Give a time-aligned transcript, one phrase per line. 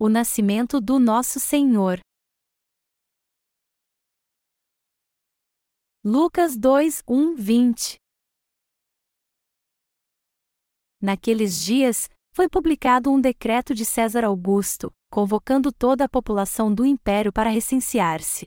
[0.00, 1.98] o nascimento do nosso Senhor.
[6.04, 7.96] Lucas 2, 1, 20
[11.02, 17.32] Naqueles dias, foi publicado um decreto de César Augusto, convocando toda a população do império
[17.32, 18.46] para recensear-se.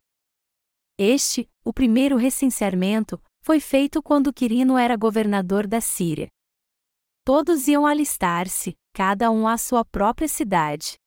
[0.98, 6.30] Este, o primeiro recenseamento, foi feito quando Quirino era governador da Síria.
[7.26, 11.01] Todos iam alistar-se, cada um à sua própria cidade.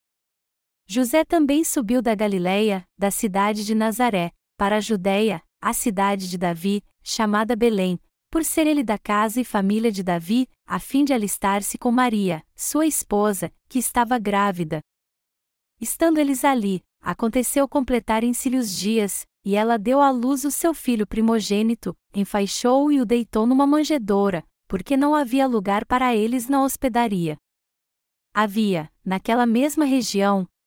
[0.87, 6.37] José também subiu da Galiléia, da cidade de Nazaré, para a Judéia, a cidade de
[6.37, 7.99] Davi, chamada Belém,
[8.31, 12.45] por ser ele da casa e família de Davi, a fim de alistar-se com Maria,
[12.55, 14.81] sua esposa, que estava grávida.
[15.81, 21.07] Estando eles ali, aconteceu completarem-se-lhe os dias, e ela deu à luz o seu filho
[21.07, 27.37] primogênito, enfaixou-o e o deitou numa manjedoura, porque não havia lugar para eles na hospedaria.
[28.33, 30.49] Havia, naquela mesma região,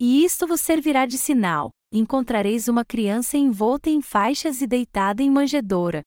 [0.00, 5.30] E isto vos servirá de sinal: encontrareis uma criança envolta em faixas e deitada em
[5.30, 6.00] manjedoura.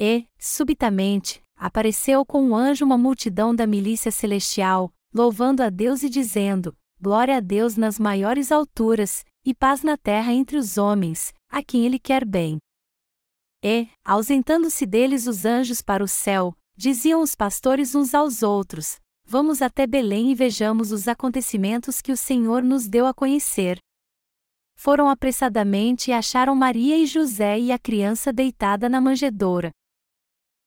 [0.00, 6.08] E, subitamente, apareceu com um anjo uma multidão da milícia celestial, louvando a Deus e
[6.08, 11.62] dizendo: Glória a Deus nas maiores alturas, e paz na terra entre os homens, a
[11.62, 12.58] quem Ele quer bem.
[13.64, 18.98] E, ausentando-se deles os anjos para o céu, diziam os pastores uns aos outros:
[19.30, 23.78] Vamos até Belém e vejamos os acontecimentos que o Senhor nos deu a conhecer.
[24.74, 29.70] Foram apressadamente e acharam Maria e José e a criança deitada na manjedoura.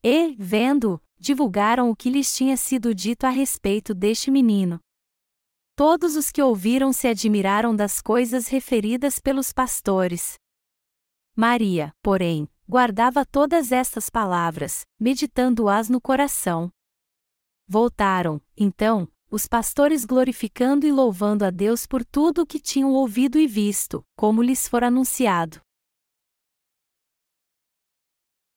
[0.03, 4.79] E, vendo, divulgaram o que lhes tinha sido dito a respeito deste menino.
[5.75, 10.35] Todos os que ouviram se admiraram das coisas referidas pelos pastores.
[11.35, 16.71] Maria, porém, guardava todas estas palavras, meditando-as no coração.
[17.73, 23.39] Voltaram, então, os pastores glorificando e louvando a Deus por tudo o que tinham ouvido
[23.39, 25.61] e visto, como lhes for anunciado.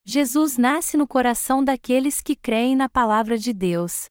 [0.04, 4.06] Jesus nasce no coração daqueles que creem na palavra de Deus.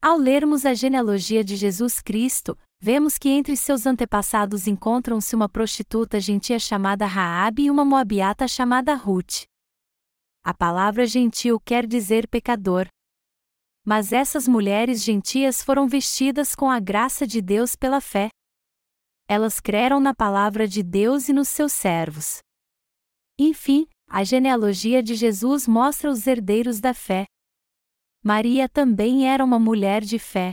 [0.00, 6.18] Ao lermos a genealogia de Jesus Cristo, vemos que entre seus antepassados encontram-se uma prostituta
[6.18, 9.44] gentia chamada Raabe e uma moabiata chamada Ruth.
[10.46, 12.86] A palavra gentil quer dizer pecador.
[13.82, 18.28] Mas essas mulheres gentias foram vestidas com a graça de Deus pela fé.
[19.26, 22.40] Elas creram na palavra de Deus e nos seus servos.
[23.38, 27.24] Enfim, a genealogia de Jesus mostra os herdeiros da fé.
[28.22, 30.52] Maria também era uma mulher de fé.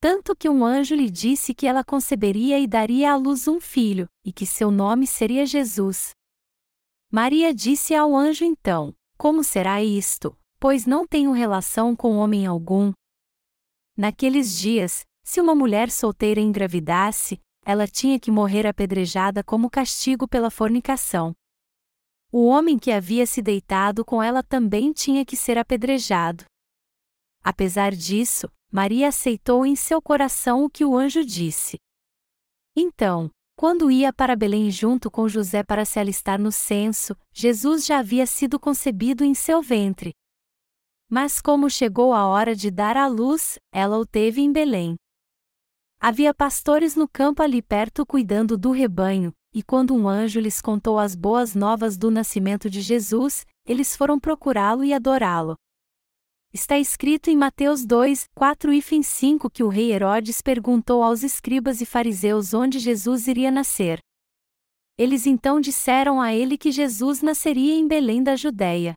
[0.00, 4.06] Tanto que um anjo lhe disse que ela conceberia e daria à luz um filho,
[4.24, 6.12] e que seu nome seria Jesus.
[7.14, 10.36] Maria disse ao anjo então: Como será isto?
[10.58, 12.92] Pois não tenho relação com homem algum.
[13.96, 20.50] Naqueles dias, se uma mulher solteira engravidasse, ela tinha que morrer apedrejada como castigo pela
[20.50, 21.32] fornicação.
[22.32, 26.44] O homem que havia se deitado com ela também tinha que ser apedrejado.
[27.44, 31.76] Apesar disso, Maria aceitou em seu coração o que o anjo disse.
[32.76, 33.30] Então,
[33.64, 38.26] quando ia para Belém junto com José para se alistar no censo, Jesus já havia
[38.26, 40.12] sido concebido em seu ventre.
[41.08, 44.96] Mas como chegou a hora de dar à luz, ela o teve em Belém.
[45.98, 50.98] Havia pastores no campo ali perto cuidando do rebanho, e quando um anjo lhes contou
[50.98, 55.56] as boas novas do nascimento de Jesus, eles foram procurá-lo e adorá-lo.
[56.54, 61.80] Está escrito em Mateus 2, 4 e 5 que o rei Herodes perguntou aos escribas
[61.80, 63.98] e fariseus onde Jesus iria nascer.
[64.96, 68.94] Eles então disseram a ele que Jesus nasceria em Belém da Judéia.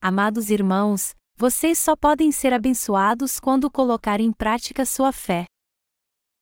[0.00, 5.44] Amados irmãos, vocês só podem ser abençoados quando colocarem em prática sua fé.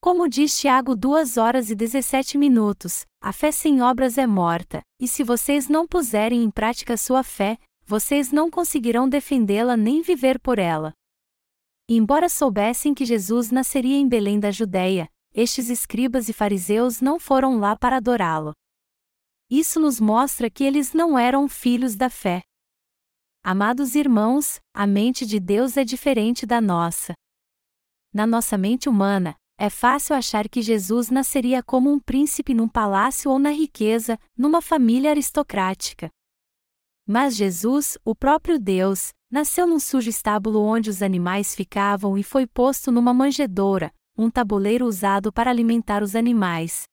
[0.01, 5.09] Como diz Tiago 2 horas e 17 minutos, a fé sem obras é morta, e
[5.09, 10.59] se vocês não puserem em prática sua fé, vocês não conseguirão defendê-la nem viver por
[10.59, 10.93] ela.
[11.89, 17.59] embora soubessem que Jesus nasceria em Belém da Judéia, estes escribas e fariseus não foram
[17.59, 18.53] lá para adorá-lo.
[19.51, 22.43] Isso nos mostra que eles não eram filhos da fé.
[23.43, 27.13] Amados irmãos, a mente de Deus é diferente da nossa.
[28.13, 33.31] Na nossa mente humana, é fácil achar que Jesus nasceria como um príncipe num palácio
[33.31, 36.09] ou na riqueza, numa família aristocrática.
[37.07, 42.47] Mas Jesus, o próprio Deus, nasceu num sujo estábulo onde os animais ficavam e foi
[42.47, 46.85] posto numa manjedoura, um tabuleiro usado para alimentar os animais.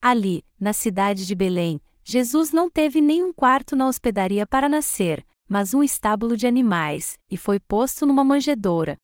[0.00, 5.74] Ali, na cidade de Belém, Jesus não teve nenhum quarto na hospedaria para nascer, mas
[5.74, 8.96] um estábulo de animais, e foi posto numa manjedoura.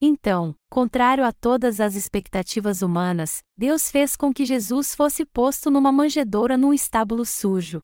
[0.00, 5.90] Então, contrário a todas as expectativas humanas, Deus fez com que Jesus fosse posto numa
[5.90, 7.80] manjedoura num estábulo sujo.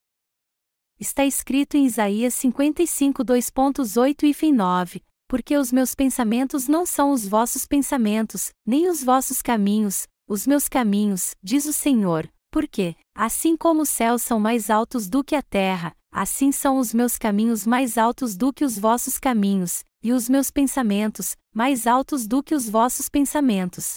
[0.99, 7.11] Está escrito em Isaías 55 2.8 e fim 9, porque os meus pensamentos não são
[7.11, 13.56] os vossos pensamentos, nem os vossos caminhos, os meus caminhos, diz o Senhor, porque, assim
[13.56, 17.67] como os céus são mais altos do que a terra, assim são os meus caminhos
[17.67, 22.55] mais altos do que os vossos caminhos, e os meus pensamentos, mais altos do que
[22.55, 23.96] os vossos pensamentos.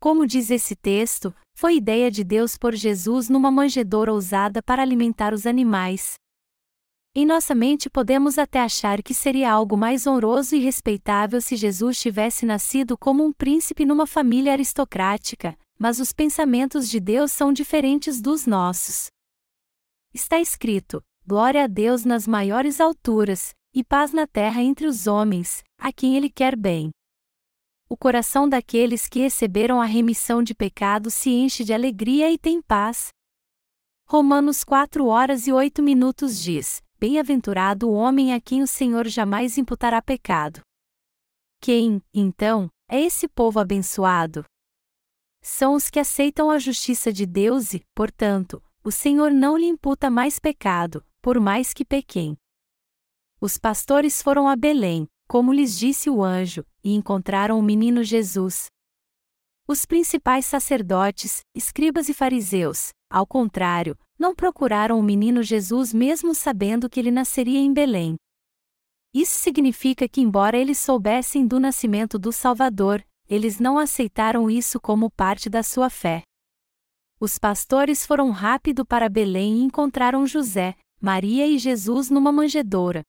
[0.00, 5.34] Como diz esse texto, foi ideia de Deus por Jesus numa manjedoura usada para alimentar
[5.34, 6.14] os animais.
[7.16, 12.00] Em nossa mente podemos até achar que seria algo mais honroso e respeitável se Jesus
[12.00, 18.20] tivesse nascido como um príncipe numa família aristocrática, mas os pensamentos de Deus são diferentes
[18.20, 19.08] dos nossos.
[20.14, 25.64] Está escrito: Glória a Deus nas maiores alturas, e paz na terra entre os homens,
[25.76, 26.90] a quem Ele quer bem.
[27.90, 32.60] O coração daqueles que receberam a remissão de pecados se enche de alegria e tem
[32.60, 33.08] paz.
[34.06, 39.56] Romanos 4 horas e 8 minutos diz: Bem-aventurado o homem a quem o Senhor jamais
[39.56, 40.60] imputará pecado.
[41.62, 44.44] Quem, então, é esse povo abençoado?
[45.42, 50.10] São os que aceitam a justiça de Deus e, portanto, o Senhor não lhe imputa
[50.10, 52.36] mais pecado, por mais que pequem.
[53.40, 58.66] Os pastores foram a Belém, como lhes disse o anjo, e encontraram o menino Jesus.
[59.68, 66.88] Os principais sacerdotes, escribas e fariseus, ao contrário, não procuraram o menino Jesus mesmo sabendo
[66.88, 68.16] que ele nasceria em Belém.
[69.12, 75.10] Isso significa que, embora eles soubessem do nascimento do Salvador, eles não aceitaram isso como
[75.10, 76.22] parte da sua fé.
[77.20, 83.02] Os pastores foram rápido para Belém e encontraram José, Maria e Jesus numa manjedoura.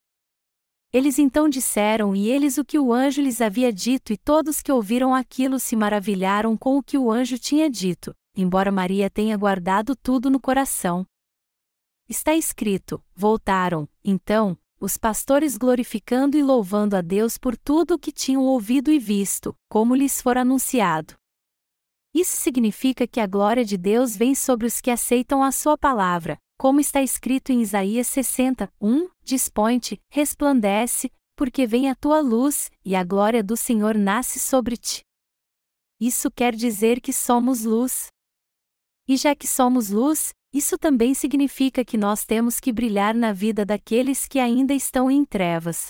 [0.92, 4.72] Eles então disseram e eles o que o anjo lhes havia dito, e todos que
[4.72, 9.94] ouviram aquilo se maravilharam com o que o anjo tinha dito embora Maria tenha guardado
[9.96, 11.06] tudo no coração.
[12.08, 18.12] Está escrito: voltaram, então, os pastores glorificando e louvando a Deus por tudo o que
[18.12, 21.19] tinham ouvido e visto, como lhes for anunciado.
[22.14, 26.36] Isso significa que a glória de Deus vem sobre os que aceitam a sua palavra,
[26.58, 32.96] como está escrito em Isaías 60, 1, Dispõe-te, resplandece, porque vem a tua luz, e
[32.96, 35.02] a glória do Senhor nasce sobre ti.
[36.00, 38.08] Isso quer dizer que somos luz.
[39.06, 43.64] E já que somos luz, isso também significa que nós temos que brilhar na vida
[43.64, 45.88] daqueles que ainda estão em trevas.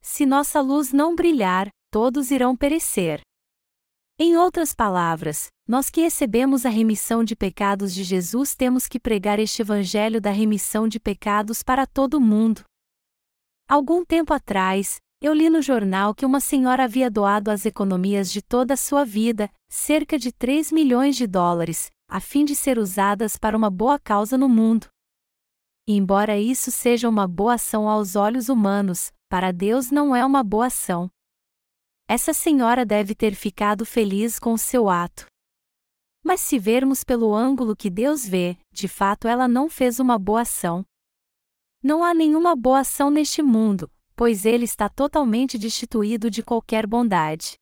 [0.00, 3.20] Se nossa luz não brilhar, todos irão perecer.
[4.18, 9.38] Em outras palavras, nós que recebemos a remissão de pecados de Jesus temos que pregar
[9.38, 12.62] este evangelho da remissão de pecados para todo mundo.
[13.68, 18.42] Algum tempo atrás, eu li no jornal que uma senhora havia doado as economias de
[18.42, 23.38] toda a sua vida, cerca de 3 milhões de dólares, a fim de ser usadas
[23.38, 24.88] para uma boa causa no mundo.
[25.86, 30.66] Embora isso seja uma boa ação aos olhos humanos, para Deus não é uma boa
[30.66, 31.10] ação.
[32.08, 35.26] Essa senhora deve ter ficado feliz com seu ato.
[36.24, 40.42] Mas se vermos pelo ângulo que Deus vê, de fato ela não fez uma boa
[40.42, 40.84] ação.
[41.82, 47.54] Não há nenhuma boa ação neste mundo, pois ele está totalmente destituído de qualquer bondade.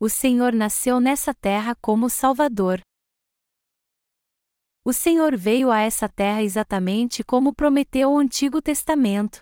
[0.00, 2.80] O Senhor nasceu nessa terra como Salvador.
[4.84, 9.40] O Senhor veio a essa terra exatamente como prometeu o Antigo Testamento.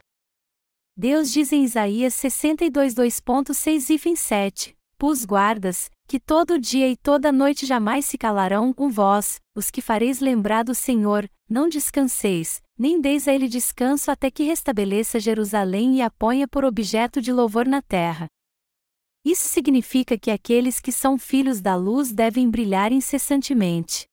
[0.97, 7.32] Deus diz em Isaías 62 2.6 e 7, Pus guardas, que todo dia e toda
[7.32, 13.00] noite jamais se calarão com vós, os que fareis lembrar do Senhor, não descanseis, nem
[13.00, 17.66] deis a ele descanso até que restabeleça Jerusalém e a ponha por objeto de louvor
[17.66, 18.26] na terra.
[19.25, 24.06] Isso significa que aqueles que são filhos da luz devem brilhar incessantemente.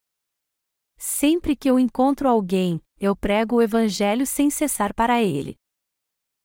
[0.96, 5.54] Sempre que eu encontro alguém, eu prego o Evangelho sem cessar para ele.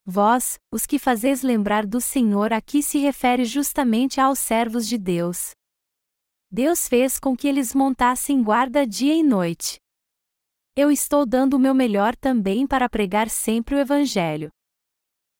[0.06, 5.52] Vós, os que fazeis lembrar do Senhor, aqui se refere justamente aos servos de Deus.
[6.52, 9.78] Deus fez com que eles montassem guarda dia e noite.
[10.76, 14.50] Eu estou dando o meu melhor também para pregar sempre o Evangelho.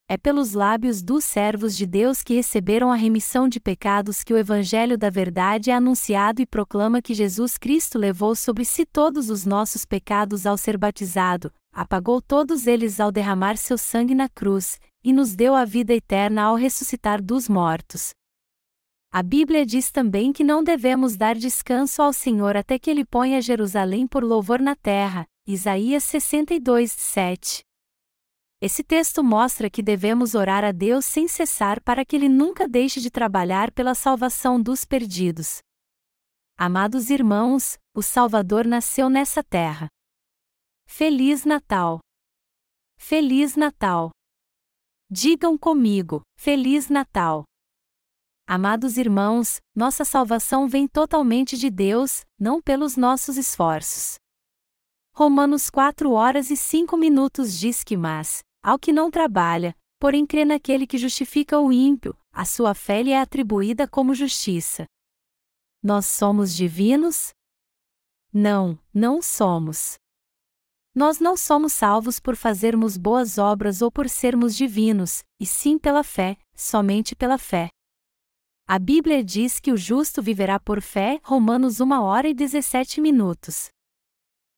[0.08, 4.38] É pelos lábios dos servos de Deus que receberam a remissão de pecados que o
[4.38, 9.46] Evangelho da Verdade é anunciado e proclama que Jesus Cristo levou sobre si todos os
[9.46, 15.12] nossos pecados ao ser batizado, apagou todos eles ao derramar seu sangue na cruz, e
[15.12, 18.12] nos deu a vida eterna ao ressuscitar dos mortos.
[19.12, 23.42] A Bíblia diz também que não devemos dar descanso ao Senhor até que ele ponha
[23.42, 25.26] Jerusalém por louvor na terra.
[25.46, 27.64] Isaías 62, 7.
[28.62, 33.02] Esse texto mostra que devemos orar a Deus sem cessar para que Ele nunca deixe
[33.02, 35.62] de trabalhar pela salvação dos perdidos.
[36.58, 39.90] Amados irmãos, o Salvador nasceu nessa terra.
[40.86, 42.00] Feliz Natal!
[42.98, 44.12] Feliz Natal!
[45.10, 47.44] Digam comigo, Feliz Natal!
[48.48, 54.16] Amados irmãos, nossa salvação vem totalmente de Deus, não pelos nossos esforços.
[55.16, 60.46] Romanos 4 horas e 5 minutos diz que, mas, ao que não trabalha, porém crê
[60.46, 64.86] naquele que justifica o ímpio, a sua fé lhe é atribuída como justiça.
[65.82, 67.32] Nós somos divinos?
[68.34, 69.96] Não, não somos.
[70.96, 76.04] Nós não somos salvos por fazermos boas obras ou por sermos divinos, e sim pela
[76.04, 77.70] fé, somente pela fé.
[78.68, 83.70] A Bíblia diz que o justo viverá por fé, Romanos 1 hora e 17 minutos.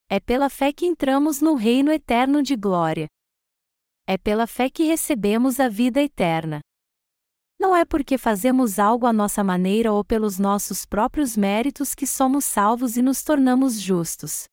[0.10, 3.08] É pela fé que entramos no reino eterno de glória.
[4.06, 6.60] É pela fé que recebemos a vida eterna.
[7.58, 12.44] Não é porque fazemos algo à nossa maneira ou pelos nossos próprios méritos que somos
[12.44, 14.44] salvos e nos tornamos justos.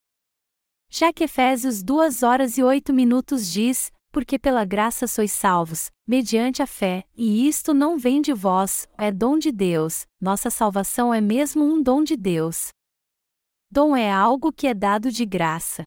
[0.94, 6.62] Já que Efésios 2 horas e 8 minutos diz: Porque pela graça sois salvos, mediante
[6.62, 11.18] a fé, e isto não vem de vós, é dom de Deus, nossa salvação é
[11.18, 12.68] mesmo um dom de Deus.
[13.70, 15.82] Dom é algo que é dado de graça.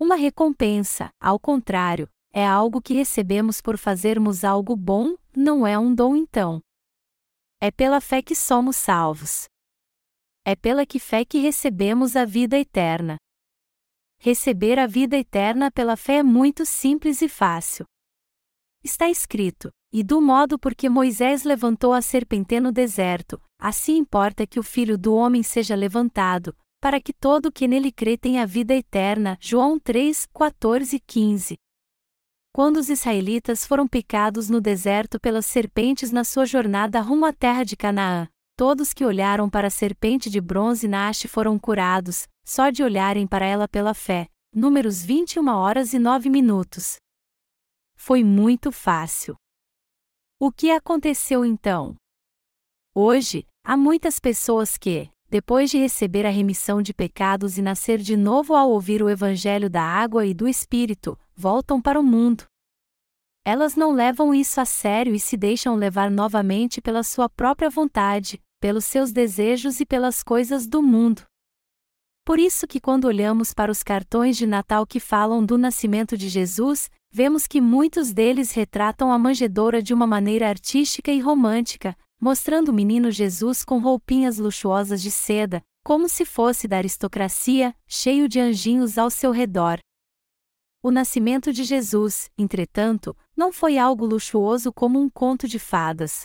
[0.00, 5.94] Uma recompensa, ao contrário, é algo que recebemos por fazermos algo bom, não é um
[5.94, 6.62] dom então.
[7.60, 9.44] É pela fé que somos salvos.
[10.46, 13.18] É pela que fé que recebemos a vida eterna.
[14.20, 17.86] Receber a vida eterna pela fé é muito simples e fácil.
[18.82, 24.58] Está escrito: E do modo porque Moisés levantou a serpente no deserto, assim importa que
[24.58, 29.38] o filho do homem seja levantado, para que todo que nele crê tenha vida eterna.
[29.40, 31.56] João 3, 14 e 15
[32.58, 37.62] quando os israelitas foram picados no deserto pelas serpentes na sua jornada rumo à terra
[37.62, 38.26] de Canaã.
[38.56, 43.26] Todos que olharam para a serpente de bronze na haste foram curados, só de olharem
[43.26, 44.26] para ela pela fé.
[44.54, 46.96] Números 21 horas e 9 minutos.
[47.94, 49.36] Foi muito fácil.
[50.40, 51.94] O que aconteceu então?
[52.94, 58.16] Hoje, há muitas pessoas que, depois de receber a remissão de pecados e nascer de
[58.16, 62.44] novo ao ouvir o Evangelho da água e do Espírito, voltam para o mundo.
[63.44, 68.40] Elas não levam isso a sério e se deixam levar novamente pela sua própria vontade,
[68.58, 71.28] pelos seus desejos e pelas coisas do mundo.
[72.28, 76.28] Por isso que quando olhamos para os cartões de Natal que falam do nascimento de
[76.28, 82.68] Jesus, vemos que muitos deles retratam a manjedoura de uma maneira artística e romântica, mostrando
[82.68, 88.38] o menino Jesus com roupinhas luxuosas de seda, como se fosse da aristocracia, cheio de
[88.38, 89.78] anjinhos ao seu redor.
[90.82, 96.24] O nascimento de Jesus, entretanto, não foi algo luxuoso como um conto de fadas.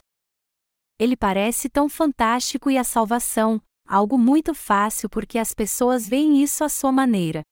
[0.99, 6.63] Ele parece tão fantástico e a salvação, algo muito fácil porque as pessoas veem isso
[6.63, 7.43] à sua maneira.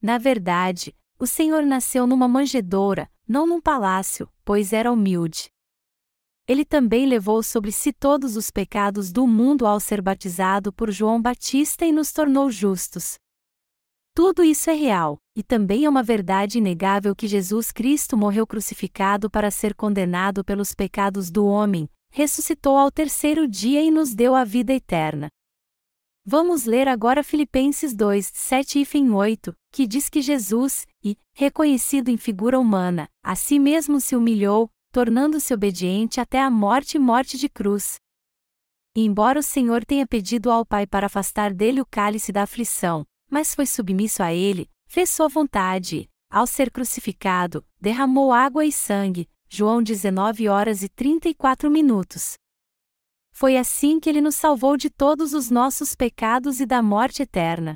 [0.00, 5.48] Na verdade, o Senhor nasceu numa manjedoura, não num palácio, pois era humilde.
[6.46, 11.20] Ele também levou sobre si todos os pecados do mundo ao ser batizado por João
[11.20, 13.14] Batista e nos tornou justos.
[14.14, 19.30] Tudo isso é real, e também é uma verdade inegável que Jesus Cristo morreu crucificado
[19.30, 24.44] para ser condenado pelos pecados do homem, ressuscitou ao terceiro dia e nos deu a
[24.44, 25.26] vida eterna.
[26.24, 32.10] Vamos ler agora Filipenses 2, 7 e fim 8, que diz que Jesus, e, reconhecido
[32.10, 37.36] em figura humana, a si mesmo se humilhou, tornando-se obediente até a morte e morte
[37.36, 37.96] de cruz.
[38.96, 43.04] E embora o Senhor tenha pedido ao Pai para afastar dele o cálice da aflição,
[43.28, 49.28] mas foi submisso a ele, fez sua vontade, ao ser crucificado, derramou água e sangue.
[49.48, 52.34] João 19 horas e 34 minutos.
[53.32, 57.74] Foi assim que ele nos salvou de todos os nossos pecados e da morte eterna.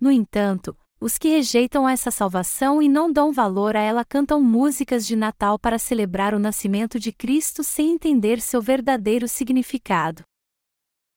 [0.00, 5.06] No entanto, os que rejeitam essa salvação e não dão valor a ela cantam músicas
[5.06, 10.22] de Natal para celebrar o nascimento de Cristo sem entender seu verdadeiro significado.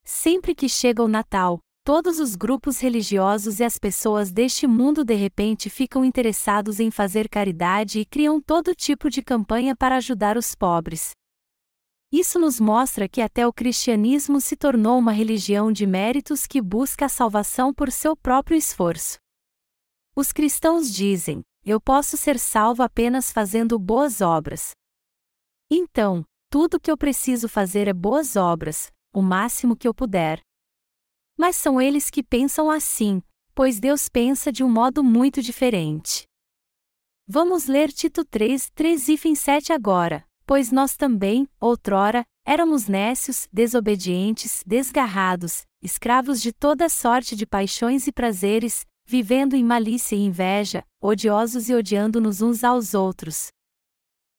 [0.04, 5.16] Sempre que chega o Natal, todos os grupos religiosos e as pessoas deste mundo de
[5.16, 10.54] repente ficam interessados em fazer caridade e criam todo tipo de campanha para ajudar os
[10.54, 11.14] pobres.
[12.12, 17.08] Isso nos mostra que até o cristianismo se tornou uma religião de méritos que busca
[17.08, 19.18] a salvação por seu próprio esforço.
[20.16, 24.74] Os cristãos dizem: Eu posso ser salvo apenas fazendo boas obras.
[25.72, 30.40] Então, tudo que eu preciso fazer é boas obras, o máximo que eu puder.
[31.40, 33.24] Mas são eles que pensam assim,
[33.56, 36.26] pois Deus pensa de um modo muito diferente.
[37.26, 40.26] Vamos ler Tito 3, 3 e 7 agora.
[40.46, 48.12] Pois nós também, outrora, éramos nécios, desobedientes, desgarrados, escravos de toda sorte de paixões e
[48.12, 53.48] prazeres, vivendo em malícia e inveja, odiosos e odiando-nos uns aos outros.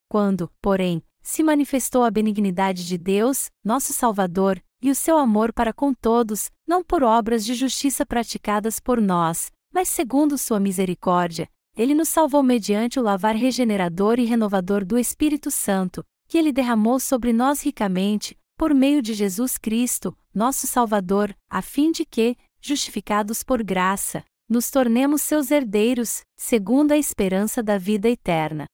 [0.07, 5.73] Quando, porém, se manifestou a benignidade de Deus, nosso Salvador, e o seu amor para
[5.73, 11.95] com todos, não por obras de justiça praticadas por nós, mas segundo sua misericórdia, ele
[11.95, 17.33] nos salvou mediante o lavar regenerador e renovador do Espírito Santo, que ele derramou sobre
[17.33, 23.63] nós ricamente, por meio de Jesus Cristo, nosso Salvador, a fim de que, justificados por
[23.63, 28.67] graça, nos tornemos seus herdeiros, segundo a esperança da vida eterna.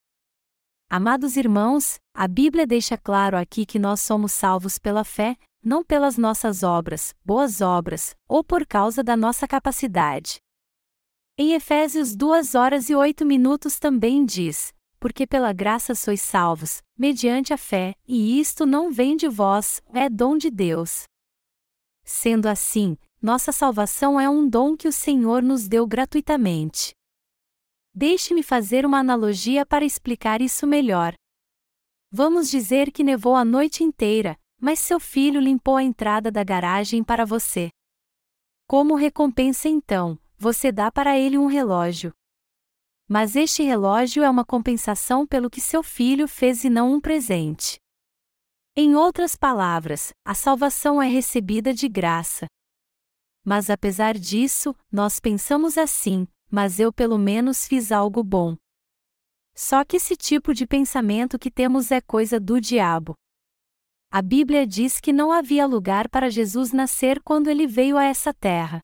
[0.89, 6.17] Amados irmãos, a Bíblia deixa claro aqui que nós somos salvos pela fé, não pelas
[6.17, 10.39] nossas obras, boas obras, ou por causa da nossa capacidade.
[11.37, 17.53] Em Efésios 2 horas e 8 minutos também diz: Porque pela graça sois salvos, mediante
[17.53, 21.03] a fé, e isto não vem de vós, é dom de Deus.
[22.05, 26.95] Sendo assim, nossa salvação é um dom que o Senhor nos deu gratuitamente.
[27.93, 31.13] Deixe-me fazer uma analogia para explicar isso melhor.
[32.09, 37.03] Vamos dizer que nevou a noite inteira, mas seu filho limpou a entrada da garagem
[37.05, 37.71] para você.
[38.67, 42.13] Como recompensa então, você dá para ele um relógio.
[43.09, 47.79] Mas este relógio é uma compensação pelo que seu filho fez e não um presente.
[48.75, 52.47] Em outras palavras, a salvação é recebida de graça.
[53.45, 58.57] Mas apesar disso, nós pensamos assim: mas eu pelo menos fiz algo bom.
[59.55, 63.15] Só que esse tipo de pensamento que temos é coisa do diabo.
[64.17, 68.33] A Bíblia diz que não havia lugar para Jesus nascer quando ele veio a essa
[68.33, 68.81] terra.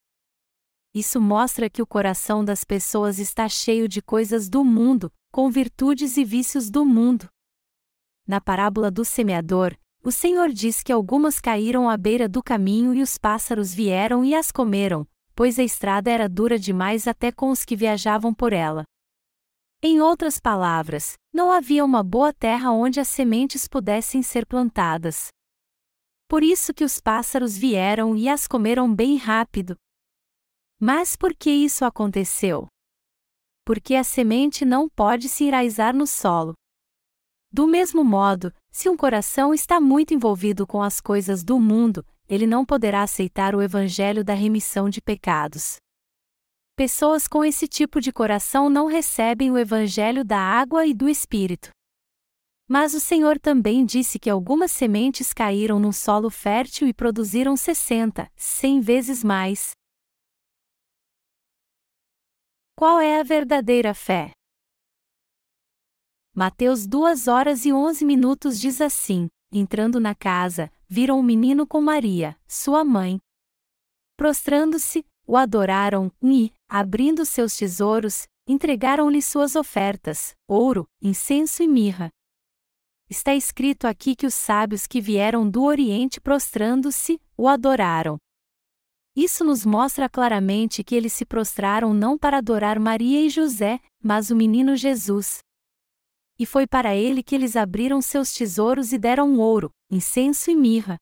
[0.95, 6.19] Isso mostra que o coração das pessoas está cheio de coisas do mundo, com virtudes
[6.19, 7.31] e vícios do mundo.
[8.29, 13.01] Na parábola do semeador, o Senhor diz que algumas caíram à beira do caminho e
[13.01, 17.65] os pássaros vieram e as comeram, pois a estrada era dura demais até com os
[17.65, 18.85] que viajavam por ela.
[19.83, 25.29] Em outras palavras, não havia uma boa terra onde as sementes pudessem ser plantadas.
[26.29, 29.77] Por isso que os pássaros vieram e as comeram bem rápido,
[30.85, 32.67] mas por que isso aconteceu?
[33.65, 36.55] Porque a semente não pode se enraizar no solo.
[37.53, 42.49] Do mesmo modo, se um coração está muito envolvido com as coisas do mundo, ele
[42.49, 45.77] não poderá aceitar o evangelho da remissão de pecados.
[46.75, 51.71] Pessoas com esse tipo de coração não recebem o evangelho da água e do espírito.
[52.67, 58.31] Mas o Senhor também disse que algumas sementes caíram num solo fértil e produziram 60,
[58.35, 59.73] 100 vezes mais.
[62.75, 64.33] Qual é a verdadeira fé?
[66.35, 71.83] Mateus 2 horas e 11 minutos diz assim: Entrando na casa, viram um menino com
[71.83, 73.21] Maria, sua mãe.
[74.17, 82.09] Prostrando-se, o adoraram e, abrindo seus tesouros, entregaram-lhe suas ofertas: ouro, incenso e mirra.
[83.11, 88.17] Está escrito aqui que os sábios que vieram do Oriente prostrando-se, o adoraram.
[89.15, 94.31] Isso nos mostra claramente que eles se prostraram não para adorar Maria e José, mas
[94.31, 95.41] o menino Jesus.
[96.39, 100.97] E foi para ele que eles abriram seus tesouros e deram ouro, incenso e mirra.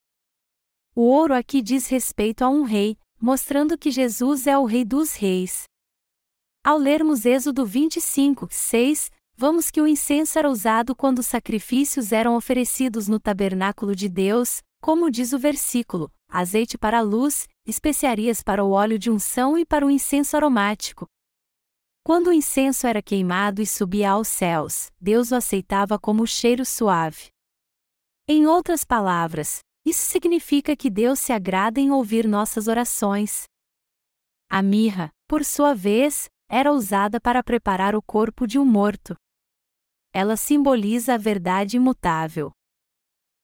[0.97, 5.15] O ouro aqui diz respeito a um rei, mostrando que Jesus é o Rei dos
[5.15, 5.65] Reis.
[6.65, 12.35] Ao lermos Êxodo 25, 6, vamos que o incenso era usado quando os sacrifícios eram
[12.35, 18.65] oferecidos no tabernáculo de Deus, como diz o versículo: azeite para a luz, especiarias para
[18.65, 21.07] o óleo de unção e para o incenso aromático.
[22.03, 27.29] Quando o incenso era queimado e subia aos céus, Deus o aceitava como cheiro suave.
[28.27, 33.45] Em outras palavras, isso significa que Deus se agrada em ouvir nossas orações.
[34.49, 39.17] A mirra, por sua vez, era usada para preparar o corpo de um morto.
[40.13, 42.51] Ela simboliza a verdade imutável.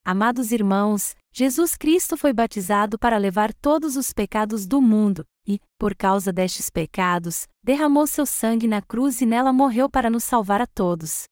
[0.05, 5.95] Amados irmãos, Jesus Cristo foi batizado para levar todos os pecados do mundo, e, por
[5.95, 10.67] causa destes pecados, derramou seu sangue na cruz e nela morreu para nos salvar a
[10.67, 11.25] todos.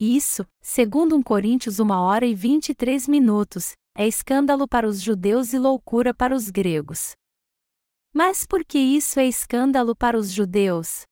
[0.00, 5.58] Isso, segundo 1 Coríntios 1 hora e 23 minutos, é escândalo para os judeus e
[5.58, 7.12] loucura para os gregos.
[8.12, 11.02] Mas por que isso é escândalo para os judeus?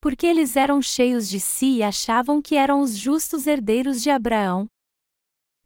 [0.00, 4.66] Porque eles eram cheios de si e achavam que eram os justos herdeiros de Abraão.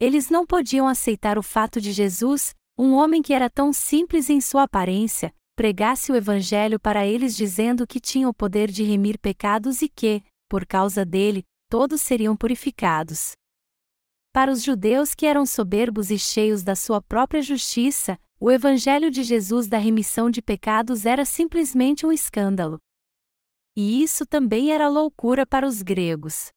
[0.00, 4.40] Eles não podiam aceitar o fato de Jesus, um homem que era tão simples em
[4.40, 9.82] sua aparência, pregasse o Evangelho para eles dizendo que tinha o poder de remir pecados
[9.82, 13.32] e que, por causa dele, todos seriam purificados.
[14.34, 19.22] Para os judeus que eram soberbos e cheios da sua própria justiça, o Evangelho de
[19.22, 22.80] Jesus da remissão de pecados era simplesmente um escândalo.
[23.76, 26.48] E isso também era loucura para os gregos.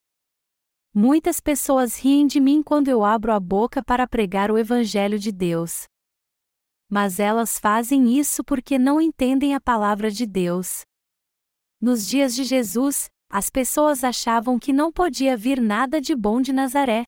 [0.92, 5.30] Muitas pessoas riem de mim quando eu abro a boca para pregar o Evangelho de
[5.30, 5.84] Deus.
[6.90, 10.82] Mas elas fazem isso porque não entendem a palavra de Deus.
[11.80, 16.52] Nos dias de Jesus, as pessoas achavam que não podia vir nada de bom de
[16.52, 17.04] Nazaré.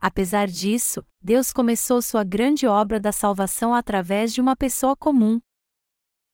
[0.00, 5.40] Apesar disso, Deus começou sua grande obra da salvação através de uma pessoa comum.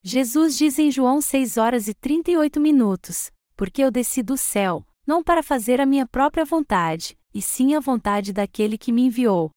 [0.03, 5.23] Jesus diz em João 6 horas e 38 minutos: Porque eu desci do céu, não
[5.23, 9.51] para fazer a minha própria vontade, e sim a vontade daquele que me enviou.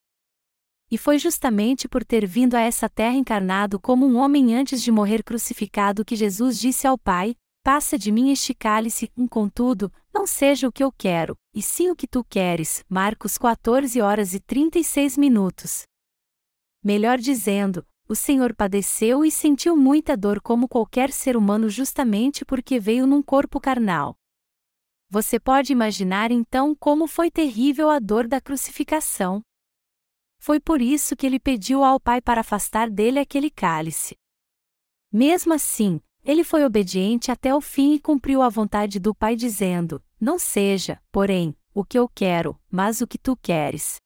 [0.92, 4.92] E foi justamente por ter vindo a essa terra encarnado como um homem antes de
[4.92, 10.66] morrer crucificado que Jesus disse ao Pai: Passa de mim este cálice, contudo, não seja
[10.66, 12.86] o que eu quero, e sim o que tu queres.
[12.88, 15.84] Marcos 14 horas e 36 minutos.
[16.82, 22.80] Melhor dizendo, o Senhor padeceu e sentiu muita dor como qualquer ser humano justamente porque
[22.80, 24.16] veio num corpo carnal.
[25.10, 29.42] Você pode imaginar então como foi terrível a dor da crucificação.
[30.40, 34.16] Foi por isso que ele pediu ao Pai para afastar dele aquele cálice.
[35.12, 40.04] Mesmo assim, ele foi obediente até o fim e cumpriu a vontade do Pai, dizendo:
[40.20, 43.98] Não seja, porém, o que eu quero, mas o que tu queres.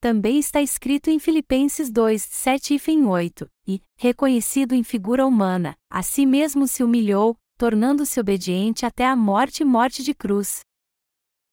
[0.00, 6.02] Também está escrito em Filipenses 2, 7 e 8, e, reconhecido em figura humana, a
[6.02, 10.60] si mesmo se humilhou, tornando-se obediente até a morte e morte de cruz.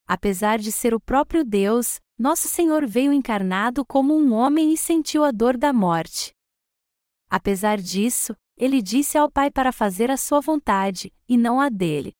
[0.05, 5.23] Apesar de ser o próprio Deus, nosso Senhor veio encarnado como um homem e sentiu
[5.23, 6.33] a dor da morte.
[7.29, 12.13] Apesar disso, ele disse ao Pai para fazer a sua vontade, e não a dele.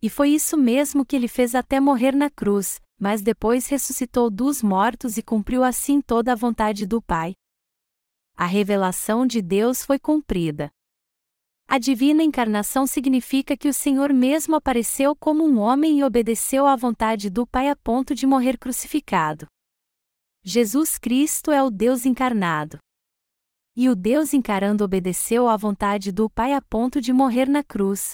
[0.00, 4.62] E foi isso mesmo que ele fez até morrer na cruz, mas depois ressuscitou dos
[4.62, 7.34] mortos e cumpriu assim toda a vontade do Pai.
[8.34, 10.70] A revelação de Deus foi cumprida.
[11.68, 16.74] A divina encarnação significa que o Senhor mesmo apareceu como um homem e obedeceu à
[16.76, 19.46] vontade do Pai a ponto de morrer crucificado.
[20.42, 22.78] Jesus Cristo é o Deus encarnado.
[23.74, 28.12] E o Deus encarando obedeceu à vontade do Pai a ponto de morrer na cruz.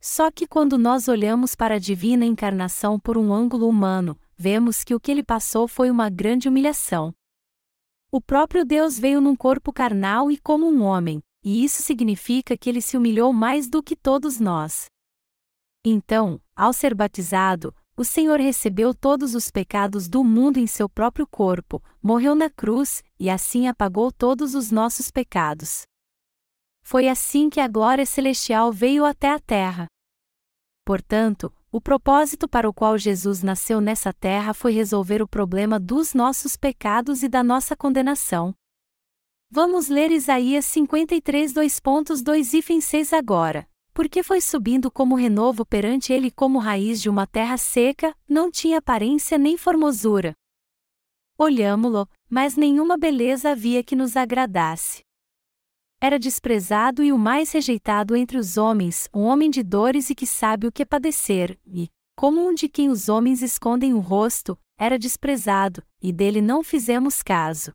[0.00, 4.94] Só que quando nós olhamos para a divina encarnação por um ângulo humano, vemos que
[4.94, 7.14] o que ele passou foi uma grande humilhação.
[8.10, 12.68] O próprio Deus veio num corpo carnal e como um homem, e isso significa que
[12.68, 14.86] ele se humilhou mais do que todos nós.
[15.84, 21.26] Então, ao ser batizado, o Senhor recebeu todos os pecados do mundo em seu próprio
[21.26, 25.82] corpo, morreu na cruz, e assim apagou todos os nossos pecados.
[26.80, 29.88] Foi assim que a glória celestial veio até a terra.
[30.86, 36.14] Portanto, o propósito para o qual Jesus nasceu nessa terra foi resolver o problema dos
[36.14, 38.54] nossos pecados e da nossa condenação.
[39.50, 46.30] Vamos ler Isaías 53 2.2 e 6 agora porque foi subindo como renovo perante ele
[46.30, 50.34] como raiz de uma terra seca, não tinha aparência nem formosura.
[51.36, 55.00] Olhámo-lo, mas nenhuma beleza havia que nos agradasse.
[56.00, 60.28] Era desprezado e o mais rejeitado entre os homens, um homem de dores e que
[60.28, 64.96] sabe o que padecer, e, como um de quem os homens escondem o rosto, era
[64.96, 67.72] desprezado, e dele não fizemos caso.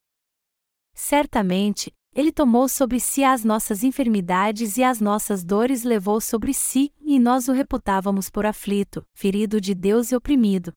[0.93, 6.93] Certamente, ele tomou sobre si as nossas enfermidades e as nossas dores levou sobre si,
[7.01, 10.71] e nós o reputávamos por aflito, ferido de Deus e oprimido.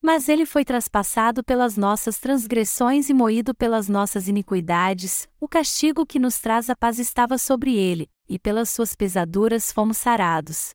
[0.00, 6.18] Mas ele foi traspassado pelas nossas transgressões e moído pelas nossas iniquidades, o castigo que
[6.18, 10.70] nos traz a paz estava sobre ele, e pelas suas pesaduras fomos sarados.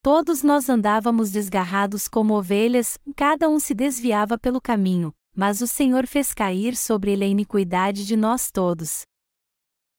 [0.00, 6.04] Todos nós andávamos desgarrados como ovelhas, cada um se desviava pelo caminho, mas o Senhor
[6.04, 9.02] fez cair sobre ele a iniquidade de nós todos.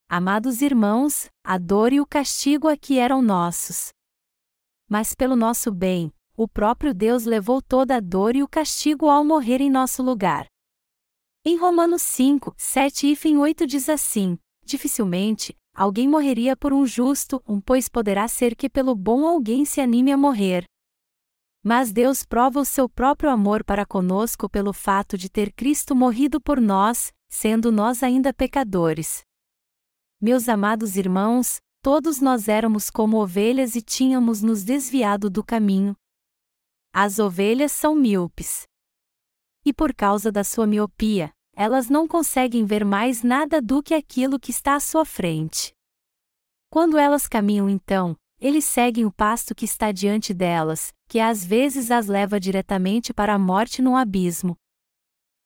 [0.10, 3.88] Amados irmãos, a dor e o castigo aqui eram nossos.
[4.90, 9.24] Mas pelo nosso bem, o próprio Deus levou toda a dor e o castigo ao
[9.24, 10.46] morrer em nosso lugar.
[11.46, 17.62] Em Romanos 5, 7 e 8 diz assim: Dificilmente, alguém morreria por um justo, um
[17.62, 20.66] pois poderá ser que pelo bom alguém se anime a morrer.
[21.64, 26.40] Mas Deus prova o seu próprio amor para conosco pelo fato de ter Cristo morrido
[26.40, 29.22] por nós, sendo nós ainda pecadores.
[30.22, 35.96] Meus amados irmãos, todos nós éramos como ovelhas e tínhamos nos desviado do caminho.
[36.94, 38.64] As ovelhas são míopes.
[39.66, 44.40] E por causa da sua miopia, elas não conseguem ver mais nada do que aquilo
[44.40, 45.74] que está à sua frente.
[46.70, 51.92] Quando elas caminham então, eles seguem o pasto que está diante delas, que às vezes
[51.92, 54.56] as leva diretamente para a morte num abismo.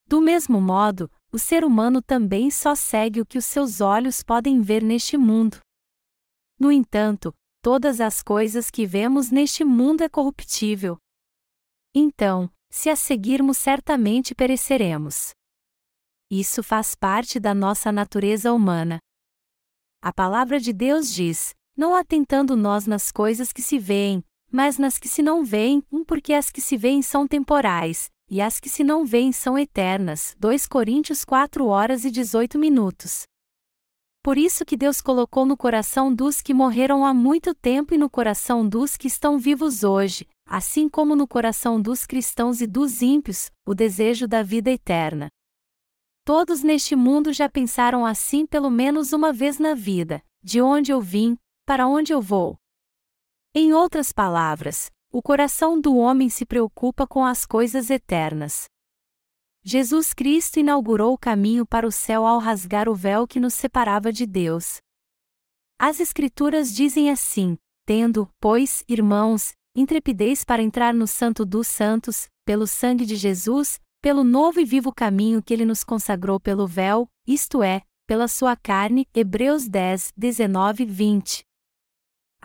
[0.05, 4.61] Do mesmo modo, o ser humano também só segue o que os seus olhos podem
[4.61, 5.59] ver neste mundo.
[6.59, 10.97] No entanto, todas as coisas que vemos neste mundo é corruptível.
[11.95, 15.31] Então, se a seguirmos certamente pereceremos.
[16.29, 18.99] Isso faz parte da nossa natureza humana.
[20.01, 24.99] A palavra de Deus diz: não atentando nós nas coisas que se veem, mas nas
[24.99, 28.83] que se não veem, porque as que se veem são temporais, e as que se
[28.83, 30.35] não veem são eternas.
[30.39, 33.23] 2 Coríntios 4 horas e 18 minutos.
[34.23, 38.09] Por isso que Deus colocou no coração dos que morreram há muito tempo e no
[38.09, 43.51] coração dos que estão vivos hoje, assim como no coração dos cristãos e dos ímpios,
[43.65, 45.27] o desejo da vida eterna.
[46.23, 51.01] Todos neste mundo já pensaram assim pelo menos uma vez na vida: de onde eu
[51.01, 52.57] vim, para onde eu vou?
[53.55, 58.65] Em outras palavras, o coração do homem se preocupa com as coisas eternas.
[59.63, 64.11] Jesus Cristo inaugurou o caminho para o céu ao rasgar o véu que nos separava
[64.11, 64.81] de Deus.
[65.79, 72.67] As Escrituras dizem assim: Tendo, pois, irmãos, intrepidez para entrar no Santo dos Santos, pelo
[72.67, 77.63] sangue de Jesus, pelo novo e vivo caminho que ele nos consagrou pelo véu, isto
[77.63, 79.07] é, pela sua carne.
[79.13, 81.45] Hebreus 10, 19, 20.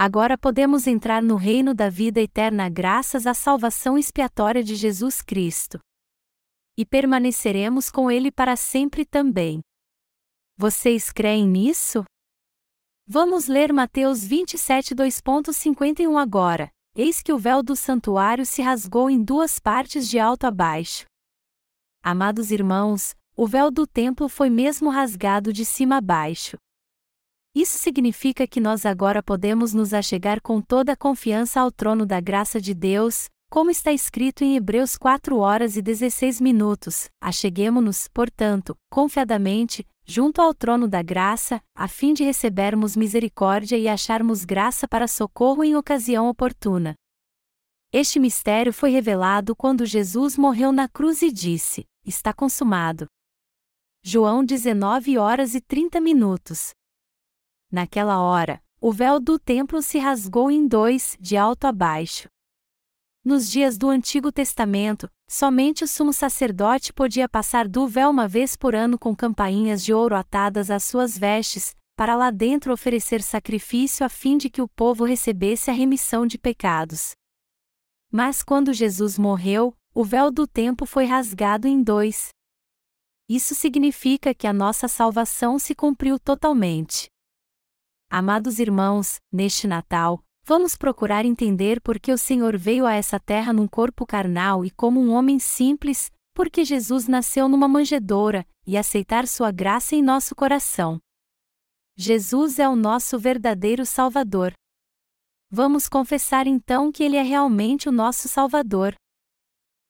[0.00, 5.80] Agora podemos entrar no reino da vida eterna graças à salvação expiatória de Jesus Cristo.
[6.76, 9.61] E permaneceremos com Ele para sempre também.
[10.56, 12.04] Vocês creem nisso?
[13.08, 16.70] Vamos ler Mateus 27, 2.51 agora.
[16.94, 21.06] Eis que o véu do santuário se rasgou em duas partes de alto a baixo.
[22.04, 26.56] Amados irmãos, o véu do templo foi mesmo rasgado de cima a baixo.
[27.59, 32.21] Isso significa que nós agora podemos nos achegar com toda a confiança ao trono da
[32.21, 37.11] graça de Deus, como está escrito em Hebreus 4 horas e 16 minutos.
[37.21, 44.44] Acheguemo-nos, portanto, confiadamente, junto ao trono da graça, a fim de recebermos misericórdia e acharmos
[44.44, 46.94] graça para socorro em ocasião oportuna.
[47.92, 53.09] Este mistério foi revelado quando Jesus morreu na cruz e disse: Está consumado.
[54.05, 56.78] João 19 horas e 30 minutos.
[57.70, 62.28] Naquela hora, o véu do templo se rasgou em dois, de alto a baixo.
[63.22, 68.57] Nos dias do Antigo Testamento, somente o sumo sacerdote podia passar do véu uma vez
[68.57, 74.07] por ano com campainhas de ouro atadas às suas vestes, para lá dentro oferecer sacrifício
[74.07, 77.11] a fim de que o povo recebesse a remissão de pecados.
[78.11, 82.28] Mas quando Jesus morreu, o véu do templo foi rasgado em dois.
[83.28, 87.11] Isso significa que a nossa salvação se cumpriu totalmente.
[88.11, 93.53] Amados irmãos, neste Natal, vamos procurar entender por que o Senhor veio a essa terra
[93.53, 99.29] num corpo carnal e como um homem simples, porque Jesus nasceu numa manjedoura, e aceitar
[99.29, 100.99] sua graça em nosso coração.
[101.97, 104.55] Jesus é o nosso verdadeiro Salvador.
[105.51, 108.94] Vamos confessar então que Ele é realmente o nosso Salvador.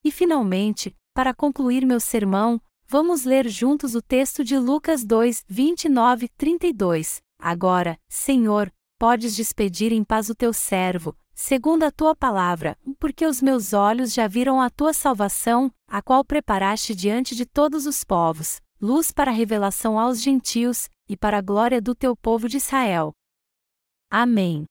[0.05, 6.29] E finalmente, para concluir meu sermão, vamos ler juntos o texto de Lucas 2, 29,
[6.37, 7.21] 32.
[7.39, 13.41] Agora, Senhor, podes despedir em paz o teu servo, segundo a tua palavra, porque os
[13.41, 18.61] meus olhos já viram a tua salvação, a qual preparaste diante de todos os povos,
[18.81, 23.13] luz para a revelação aos gentios, e para a glória do teu povo de Israel.
[24.11, 24.67] Amém.